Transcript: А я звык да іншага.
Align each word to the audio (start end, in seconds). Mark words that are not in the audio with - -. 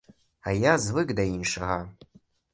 А 0.47 0.53
я 0.55 0.73
звык 0.85 1.13
да 1.21 1.27
іншага. 1.37 1.79